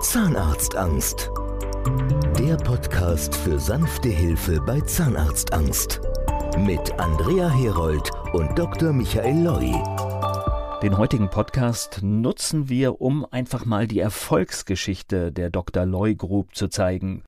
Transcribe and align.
Zahnarztangst. 0.00 1.30
Der 2.38 2.56
Podcast 2.56 3.34
für 3.34 3.58
sanfte 3.58 4.08
Hilfe 4.08 4.58
bei 4.62 4.80
Zahnarztangst. 4.80 6.00
Mit 6.58 6.98
Andrea 6.98 7.50
Herold 7.50 8.10
und 8.32 8.58
Dr. 8.58 8.94
Michael 8.94 9.44
Loi. 9.44 9.74
Den 10.82 10.96
heutigen 10.96 11.28
Podcast 11.28 12.00
nutzen 12.02 12.70
wir, 12.70 13.02
um 13.02 13.26
einfach 13.30 13.66
mal 13.66 13.86
die 13.86 14.00
Erfolgsgeschichte 14.00 15.32
der 15.32 15.50
Dr. 15.50 15.84
Loy 15.84 16.14
Group 16.14 16.54
zu 16.54 16.68
zeigen. 16.68 17.22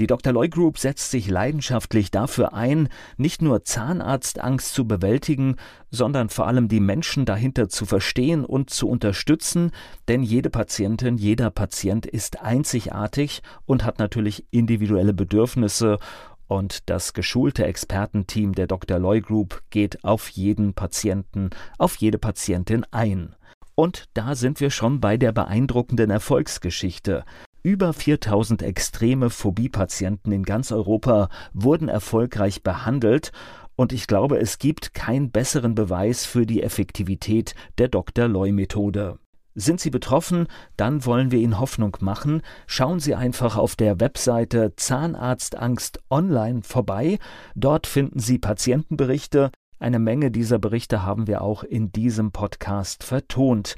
Die 0.00 0.06
Dr. 0.06 0.32
Loy 0.32 0.48
Group 0.48 0.78
setzt 0.78 1.10
sich 1.10 1.28
leidenschaftlich 1.28 2.10
dafür 2.10 2.54
ein, 2.54 2.88
nicht 3.18 3.42
nur 3.42 3.64
Zahnarztangst 3.64 4.72
zu 4.72 4.88
bewältigen, 4.88 5.56
sondern 5.90 6.30
vor 6.30 6.46
allem 6.46 6.68
die 6.68 6.80
Menschen 6.80 7.26
dahinter 7.26 7.68
zu 7.68 7.84
verstehen 7.84 8.46
und 8.46 8.70
zu 8.70 8.88
unterstützen, 8.88 9.72
denn 10.08 10.22
jede 10.22 10.48
Patientin, 10.48 11.18
jeder 11.18 11.50
Patient 11.50 12.06
ist 12.06 12.40
einzigartig 12.40 13.42
und 13.66 13.84
hat 13.84 13.98
natürlich 13.98 14.46
individuelle 14.50 15.12
Bedürfnisse 15.12 15.98
und 16.46 16.88
das 16.88 17.12
geschulte 17.12 17.66
Expertenteam 17.66 18.54
der 18.54 18.68
Dr. 18.68 18.98
Loy 18.98 19.20
Group 19.20 19.62
geht 19.68 20.02
auf 20.02 20.30
jeden 20.30 20.72
Patienten, 20.72 21.50
auf 21.76 21.96
jede 21.96 22.16
Patientin 22.16 22.86
ein. 22.90 23.36
Und 23.74 24.06
da 24.14 24.34
sind 24.34 24.60
wir 24.60 24.70
schon 24.70 25.00
bei 25.00 25.18
der 25.18 25.32
beeindruckenden 25.32 26.08
Erfolgsgeschichte. 26.08 27.26
Über 27.62 27.92
4000 27.92 28.62
extreme 28.62 29.28
Phobie-Patienten 29.28 30.32
in 30.32 30.44
ganz 30.44 30.72
Europa 30.72 31.28
wurden 31.52 31.88
erfolgreich 31.88 32.62
behandelt 32.62 33.32
und 33.76 33.92
ich 33.92 34.06
glaube, 34.06 34.38
es 34.38 34.58
gibt 34.58 34.94
keinen 34.94 35.30
besseren 35.30 35.74
Beweis 35.74 36.24
für 36.24 36.46
die 36.46 36.62
Effektivität 36.62 37.54
der 37.76 37.88
Dr. 37.88 38.28
Loy-Methode. 38.28 39.18
Sind 39.54 39.78
Sie 39.78 39.90
betroffen? 39.90 40.46
Dann 40.78 41.04
wollen 41.04 41.32
wir 41.32 41.38
Ihnen 41.38 41.60
Hoffnung 41.60 41.94
machen. 42.00 42.40
Schauen 42.66 42.98
Sie 42.98 43.14
einfach 43.14 43.58
auf 43.58 43.76
der 43.76 44.00
Webseite 44.00 44.74
Zahnarztangst 44.76 46.00
online 46.08 46.62
vorbei. 46.62 47.18
Dort 47.54 47.86
finden 47.86 48.20
Sie 48.20 48.38
Patientenberichte. 48.38 49.50
Eine 49.80 49.98
Menge 49.98 50.30
dieser 50.30 50.58
Berichte 50.58 51.04
haben 51.04 51.26
wir 51.26 51.40
auch 51.40 51.64
in 51.64 51.90
diesem 51.90 52.32
Podcast 52.32 53.02
vertont. 53.02 53.76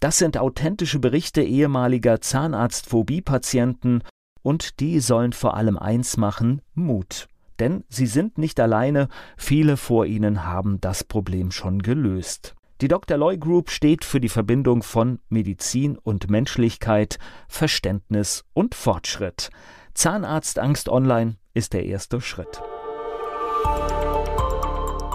Das 0.00 0.18
sind 0.18 0.36
authentische 0.36 0.98
Berichte 0.98 1.42
ehemaliger 1.42 2.20
Zahnarztphobie-Patienten 2.20 4.02
und 4.42 4.80
die 4.80 4.98
sollen 4.98 5.32
vor 5.32 5.56
allem 5.56 5.78
eins 5.78 6.16
machen, 6.16 6.60
Mut. 6.74 7.28
Denn 7.60 7.84
sie 7.88 8.06
sind 8.06 8.36
nicht 8.36 8.58
alleine, 8.58 9.06
viele 9.36 9.76
vor 9.76 10.06
ihnen 10.06 10.44
haben 10.44 10.80
das 10.80 11.04
Problem 11.04 11.52
schon 11.52 11.82
gelöst. 11.82 12.56
Die 12.80 12.88
Dr. 12.88 13.16
Loy 13.16 13.38
Group 13.38 13.70
steht 13.70 14.04
für 14.04 14.18
die 14.18 14.28
Verbindung 14.28 14.82
von 14.82 15.20
Medizin 15.28 15.96
und 15.96 16.28
Menschlichkeit, 16.28 17.20
Verständnis 17.46 18.44
und 18.54 18.74
Fortschritt. 18.74 19.50
Zahnarztangst 19.94 20.88
Online 20.88 21.36
ist 21.54 21.74
der 21.74 21.84
erste 21.86 22.20
Schritt. 22.20 22.60